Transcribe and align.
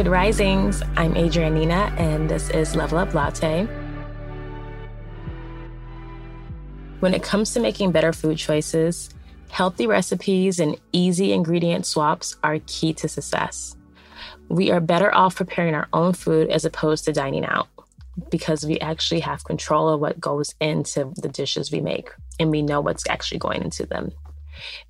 Good 0.00 0.08
risings. 0.08 0.82
I'm 0.96 1.14
Adrienne 1.14 1.56
Nina, 1.56 1.94
and 1.98 2.26
this 2.26 2.48
is 2.48 2.74
Level 2.74 2.96
Up 2.96 3.12
Latte. 3.12 3.66
When 7.00 7.12
it 7.12 7.22
comes 7.22 7.52
to 7.52 7.60
making 7.60 7.92
better 7.92 8.14
food 8.14 8.38
choices, 8.38 9.10
healthy 9.50 9.86
recipes 9.86 10.58
and 10.58 10.80
easy 10.92 11.34
ingredient 11.34 11.84
swaps 11.84 12.34
are 12.42 12.60
key 12.66 12.94
to 12.94 13.08
success. 13.08 13.76
We 14.48 14.70
are 14.70 14.80
better 14.80 15.14
off 15.14 15.36
preparing 15.36 15.74
our 15.74 15.88
own 15.92 16.14
food 16.14 16.48
as 16.48 16.64
opposed 16.64 17.04
to 17.04 17.12
dining 17.12 17.44
out 17.44 17.68
because 18.30 18.64
we 18.64 18.80
actually 18.80 19.20
have 19.20 19.44
control 19.44 19.90
of 19.90 20.00
what 20.00 20.18
goes 20.18 20.54
into 20.62 21.12
the 21.18 21.28
dishes 21.28 21.70
we 21.70 21.82
make 21.82 22.08
and 22.38 22.50
we 22.50 22.62
know 22.62 22.80
what's 22.80 23.06
actually 23.06 23.40
going 23.40 23.62
into 23.62 23.84
them. 23.84 24.12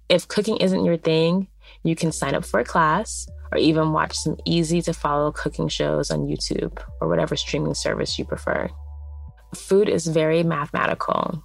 If 0.08 0.28
cooking 0.28 0.58
isn't 0.58 0.84
your 0.84 0.98
thing, 0.98 1.48
you 1.82 1.96
can 1.96 2.12
sign 2.12 2.36
up 2.36 2.44
for 2.44 2.60
a 2.60 2.64
class 2.64 3.26
or 3.52 3.58
even 3.58 3.92
watch 3.92 4.14
some 4.14 4.36
easy 4.44 4.80
to 4.82 4.92
follow 4.92 5.32
cooking 5.32 5.68
shows 5.68 6.10
on 6.10 6.26
YouTube 6.26 6.82
or 7.00 7.08
whatever 7.08 7.36
streaming 7.36 7.74
service 7.74 8.18
you 8.18 8.24
prefer. 8.24 8.68
Food 9.54 9.88
is 9.88 10.06
very 10.06 10.42
mathematical. 10.42 11.42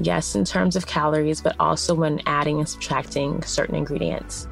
Yes, 0.00 0.34
in 0.34 0.44
terms 0.44 0.76
of 0.76 0.86
calories, 0.86 1.40
but 1.40 1.56
also 1.58 1.94
when 1.94 2.20
adding 2.26 2.58
and 2.58 2.68
subtracting 2.68 3.42
certain 3.42 3.74
ingredients. 3.74 4.46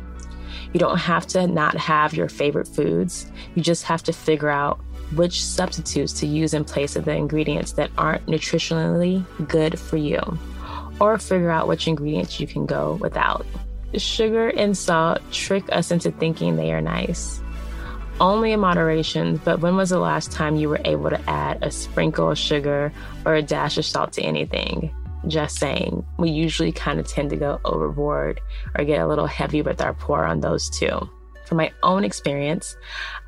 You 0.73 0.81
don't 0.81 0.99
have 0.99 1.27
to 1.29 1.47
not 1.47 1.77
have 1.77 2.15
your 2.15 2.29
favorite 2.29 2.69
foods. 2.69 3.31
You 3.55 3.63
just 3.63 3.85
have 3.85 4.03
to 4.05 4.13
figure 4.13 4.51
out 4.51 4.81
which 5.15 5.43
substitutes 5.43 6.13
to 6.15 6.27
use 6.27 6.53
in 6.53 6.65
place 6.65 6.97
of 6.97 7.05
the 7.07 7.15
ingredients 7.15 7.73
that 7.73 7.91
aren't 7.97 8.27
nutritionally 8.27 9.25
good 9.49 9.79
for 9.79 9.97
you, 9.97 10.21
or 11.01 11.17
figure 11.19 11.51
out 11.51 11.69
which 11.69 11.89
ingredients 11.89 12.39
you 12.39 12.47
can 12.47 12.67
go 12.67 12.99
without. 13.01 13.47
Sugar 13.97 14.49
and 14.49 14.77
salt 14.77 15.21
trick 15.33 15.65
us 15.73 15.91
into 15.91 16.11
thinking 16.11 16.57
they 16.57 16.73
are 16.73 16.83
nice. 16.83 17.41
Only 18.21 18.53
in 18.53 18.61
moderation, 18.61 19.41
but 19.45 19.61
when 19.61 19.77
was 19.77 19.91
the 19.91 19.99
last 19.99 20.31
time 20.31 20.57
you 20.57 20.69
were 20.69 20.81
able 20.85 21.09
to 21.09 21.31
add 21.31 21.63
a 21.63 21.71
sprinkle 21.71 22.31
of 22.31 22.39
sugar 22.39 22.93
or 23.25 23.35
a 23.35 23.43
dash 23.43 23.79
of 23.79 23.85
salt 23.85 24.13
to 24.15 24.23
anything? 24.23 24.95
Just 25.27 25.59
saying, 25.59 26.05
we 26.19 26.31
usually 26.31 26.73
kind 26.73 27.01
of 27.01 27.07
tend 27.07 27.31
to 27.31 27.37
go 27.37 27.61
overboard 27.65 28.41
or 28.77 28.85
get 28.85 29.01
a 29.01 29.07
little 29.07 29.27
heavy 29.27 29.63
with 29.63 29.81
our 29.81 29.95
pour 29.95 30.25
on 30.25 30.41
those 30.41 30.69
two. 30.69 31.09
From 31.47 31.57
my 31.57 31.73
own 31.83 32.05
experience, 32.05 32.77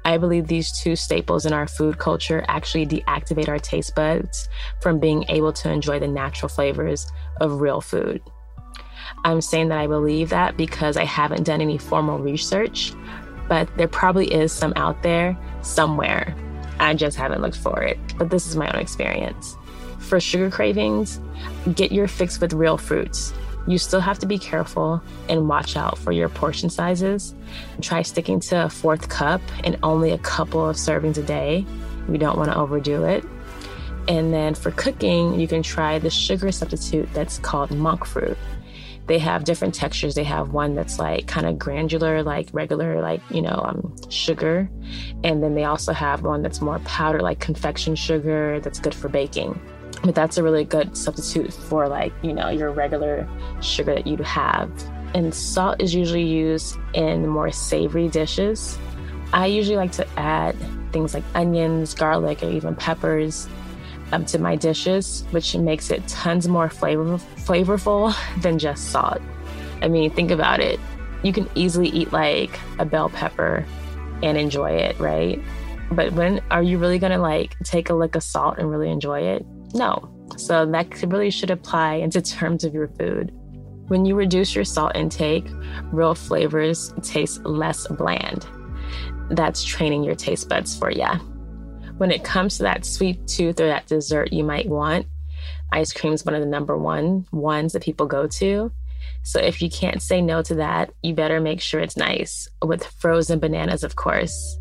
I 0.04 0.18
believe 0.18 0.46
these 0.46 0.78
two 0.78 0.94
staples 0.94 1.46
in 1.46 1.54
our 1.54 1.66
food 1.66 1.98
culture 1.98 2.44
actually 2.48 2.86
deactivate 2.86 3.48
our 3.48 3.58
taste 3.58 3.94
buds 3.94 4.48
from 4.82 5.00
being 5.00 5.24
able 5.28 5.54
to 5.54 5.70
enjoy 5.70 6.00
the 6.00 6.06
natural 6.06 6.50
flavors 6.50 7.10
of 7.40 7.62
real 7.62 7.80
food. 7.80 8.20
I'm 9.24 9.40
saying 9.40 9.68
that 9.68 9.78
I 9.78 9.86
believe 9.86 10.30
that 10.30 10.56
because 10.56 10.96
I 10.96 11.04
haven't 11.04 11.44
done 11.44 11.60
any 11.60 11.78
formal 11.78 12.18
research, 12.18 12.92
but 13.48 13.68
there 13.76 13.88
probably 13.88 14.32
is 14.32 14.52
some 14.52 14.72
out 14.76 15.02
there 15.02 15.36
somewhere. 15.62 16.34
I 16.78 16.94
just 16.94 17.16
haven't 17.16 17.42
looked 17.42 17.58
for 17.58 17.82
it, 17.82 17.98
but 18.16 18.30
this 18.30 18.46
is 18.46 18.56
my 18.56 18.70
own 18.70 18.80
experience. 18.80 19.56
For 19.98 20.18
sugar 20.18 20.50
cravings, 20.50 21.20
get 21.74 21.92
your 21.92 22.08
fix 22.08 22.40
with 22.40 22.52
real 22.52 22.78
fruits. 22.78 23.34
You 23.66 23.76
still 23.76 24.00
have 24.00 24.18
to 24.20 24.26
be 24.26 24.38
careful 24.38 25.02
and 25.28 25.48
watch 25.48 25.76
out 25.76 25.98
for 25.98 26.12
your 26.12 26.28
portion 26.28 26.70
sizes. 26.70 27.34
Try 27.82 28.02
sticking 28.02 28.40
to 28.40 28.64
a 28.64 28.70
fourth 28.70 29.08
cup 29.08 29.42
and 29.64 29.78
only 29.82 30.10
a 30.12 30.18
couple 30.18 30.68
of 30.68 30.76
servings 30.76 31.18
a 31.18 31.22
day. 31.22 31.66
We 32.08 32.16
don't 32.16 32.38
want 32.38 32.50
to 32.50 32.56
overdo 32.56 33.04
it. 33.04 33.24
And 34.08 34.32
then 34.32 34.54
for 34.54 34.70
cooking, 34.72 35.38
you 35.38 35.46
can 35.46 35.62
try 35.62 35.98
the 35.98 36.10
sugar 36.10 36.50
substitute 36.50 37.12
that's 37.12 37.38
called 37.38 37.70
monk 37.70 38.06
fruit 38.06 38.38
they 39.10 39.18
have 39.18 39.42
different 39.42 39.74
textures. 39.74 40.14
They 40.14 40.22
have 40.22 40.52
one 40.52 40.76
that's 40.76 41.00
like 41.00 41.26
kind 41.26 41.44
of 41.44 41.58
granular, 41.58 42.22
like 42.22 42.48
regular, 42.52 43.02
like, 43.02 43.20
you 43.28 43.42
know, 43.42 43.60
um, 43.66 43.92
sugar. 44.08 44.70
And 45.24 45.42
then 45.42 45.56
they 45.56 45.64
also 45.64 45.92
have 45.92 46.22
one 46.22 46.42
that's 46.42 46.60
more 46.60 46.78
powder, 46.80 47.20
like 47.20 47.40
confection 47.40 47.96
sugar, 47.96 48.60
that's 48.60 48.78
good 48.78 48.94
for 48.94 49.08
baking. 49.08 49.60
But 50.04 50.14
that's 50.14 50.38
a 50.38 50.44
really 50.44 50.62
good 50.62 50.96
substitute 50.96 51.52
for 51.52 51.88
like, 51.88 52.12
you 52.22 52.32
know, 52.32 52.50
your 52.50 52.70
regular 52.70 53.28
sugar 53.60 53.96
that 53.96 54.06
you'd 54.06 54.20
have. 54.20 54.70
And 55.12 55.34
salt 55.34 55.82
is 55.82 55.92
usually 55.92 56.22
used 56.22 56.76
in 56.94 57.26
more 57.26 57.50
savory 57.50 58.06
dishes. 58.06 58.78
I 59.32 59.46
usually 59.46 59.76
like 59.76 59.90
to 59.92 60.06
add 60.16 60.54
things 60.92 61.14
like 61.14 61.24
onions, 61.34 61.94
garlic, 61.94 62.44
or 62.44 62.50
even 62.50 62.76
peppers 62.76 63.48
um, 64.12 64.24
to 64.26 64.38
my 64.38 64.56
dishes, 64.56 65.24
which 65.30 65.56
makes 65.56 65.90
it 65.90 66.06
tons 66.08 66.48
more 66.48 66.68
flavor- 66.68 67.18
flavorful 67.36 68.14
than 68.42 68.58
just 68.58 68.90
salt. 68.90 69.20
I 69.82 69.88
mean, 69.88 70.10
think 70.10 70.30
about 70.30 70.60
it. 70.60 70.78
You 71.22 71.32
can 71.32 71.48
easily 71.54 71.88
eat 71.88 72.12
like 72.12 72.58
a 72.78 72.84
bell 72.84 73.08
pepper 73.08 73.66
and 74.22 74.36
enjoy 74.36 74.70
it, 74.70 74.98
right? 74.98 75.40
But 75.92 76.12
when 76.12 76.40
are 76.50 76.62
you 76.62 76.78
really 76.78 76.98
gonna 76.98 77.18
like 77.18 77.56
take 77.64 77.90
a 77.90 77.94
lick 77.94 78.14
of 78.14 78.22
salt 78.22 78.58
and 78.58 78.70
really 78.70 78.90
enjoy 78.90 79.20
it? 79.20 79.44
No. 79.74 80.08
So 80.36 80.64
that 80.66 81.02
really 81.02 81.30
should 81.30 81.50
apply 81.50 81.94
into 81.94 82.22
terms 82.22 82.64
of 82.64 82.74
your 82.74 82.88
food. 82.88 83.32
When 83.88 84.04
you 84.04 84.14
reduce 84.14 84.54
your 84.54 84.64
salt 84.64 84.94
intake, 84.94 85.48
real 85.92 86.14
flavors 86.14 86.94
taste 87.02 87.44
less 87.44 87.88
bland. 87.88 88.46
That's 89.30 89.64
training 89.64 90.04
your 90.04 90.14
taste 90.14 90.48
buds 90.48 90.78
for 90.78 90.90
you 90.90 91.08
when 92.00 92.10
it 92.10 92.24
comes 92.24 92.56
to 92.56 92.62
that 92.62 92.86
sweet 92.86 93.26
tooth 93.26 93.60
or 93.60 93.66
that 93.66 93.86
dessert 93.86 94.32
you 94.32 94.42
might 94.42 94.66
want, 94.66 95.06
ice 95.70 95.92
cream 95.92 96.14
is 96.14 96.24
one 96.24 96.34
of 96.34 96.40
the 96.40 96.46
number 96.46 96.74
one 96.74 97.26
ones 97.30 97.74
that 97.74 97.82
people 97.82 98.06
go 98.06 98.26
to. 98.26 98.72
So 99.22 99.38
if 99.38 99.60
you 99.60 99.68
can't 99.68 100.00
say 100.00 100.22
no 100.22 100.40
to 100.44 100.54
that, 100.54 100.94
you 101.02 101.12
better 101.12 101.42
make 101.42 101.60
sure 101.60 101.78
it's 101.78 101.98
nice 101.98 102.48
with 102.64 102.86
frozen 102.86 103.38
bananas, 103.38 103.84
of 103.84 103.96
course. 103.96 104.58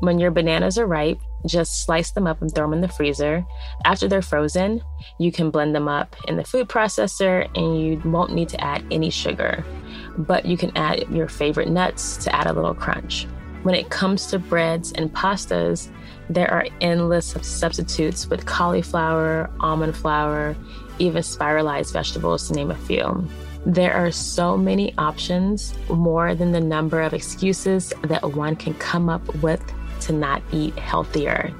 When 0.00 0.18
your 0.18 0.30
bananas 0.30 0.78
are 0.78 0.86
ripe, 0.86 1.20
just 1.44 1.84
slice 1.84 2.12
them 2.12 2.26
up 2.26 2.40
and 2.40 2.50
throw 2.54 2.64
them 2.64 2.72
in 2.72 2.80
the 2.80 2.88
freezer. 2.88 3.44
After 3.84 4.08
they're 4.08 4.22
frozen, 4.22 4.80
you 5.18 5.30
can 5.30 5.50
blend 5.50 5.74
them 5.74 5.88
up 5.88 6.16
in 6.26 6.38
the 6.38 6.44
food 6.44 6.70
processor 6.70 7.50
and 7.54 7.78
you 7.78 8.00
won't 8.10 8.32
need 8.32 8.48
to 8.48 8.60
add 8.64 8.82
any 8.90 9.10
sugar. 9.10 9.62
But 10.16 10.46
you 10.46 10.56
can 10.56 10.74
add 10.74 11.06
your 11.10 11.28
favorite 11.28 11.68
nuts 11.68 12.16
to 12.24 12.34
add 12.34 12.46
a 12.46 12.54
little 12.54 12.74
crunch. 12.74 13.26
When 13.62 13.74
it 13.74 13.90
comes 13.90 14.26
to 14.26 14.38
breads 14.38 14.92
and 14.92 15.12
pastas, 15.12 15.88
there 16.28 16.50
are 16.50 16.66
endless 16.80 17.36
substitutes 17.42 18.28
with 18.28 18.46
cauliflower, 18.46 19.50
almond 19.60 19.96
flour, 19.96 20.56
even 20.98 21.22
spiralized 21.22 21.92
vegetables, 21.92 22.48
to 22.48 22.54
name 22.54 22.70
a 22.70 22.76
few. 22.76 23.28
There 23.64 23.94
are 23.94 24.10
so 24.10 24.56
many 24.56 24.92
options, 24.98 25.74
more 25.88 26.34
than 26.34 26.50
the 26.50 26.60
number 26.60 27.00
of 27.00 27.14
excuses 27.14 27.92
that 28.02 28.32
one 28.32 28.56
can 28.56 28.74
come 28.74 29.08
up 29.08 29.22
with 29.36 29.62
to 30.00 30.12
not 30.12 30.42
eat 30.52 30.76
healthier. 30.76 31.54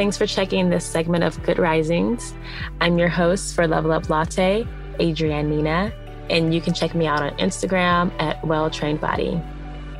Thanks 0.00 0.16
for 0.16 0.24
checking 0.24 0.70
this 0.70 0.86
segment 0.86 1.24
of 1.24 1.42
Good 1.42 1.58
Risings. 1.58 2.32
I'm 2.80 2.98
your 2.98 3.10
host 3.10 3.54
for 3.54 3.66
Level 3.66 3.92
Up 3.92 4.08
Latte, 4.08 4.66
Adrienne 4.98 5.50
Nina, 5.50 5.92
and 6.30 6.54
you 6.54 6.62
can 6.62 6.72
check 6.72 6.94
me 6.94 7.06
out 7.06 7.20
on 7.20 7.36
Instagram 7.36 8.10
at 8.18 8.42
Well 8.42 8.70
Trained 8.70 9.02
Body. 9.02 9.38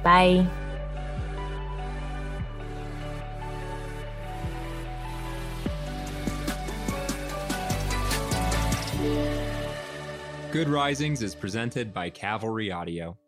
Bye. 0.02 0.46
Good 10.50 10.70
Risings 10.70 11.22
is 11.22 11.34
presented 11.34 11.92
by 11.92 12.08
Cavalry 12.08 12.72
Audio. 12.72 13.18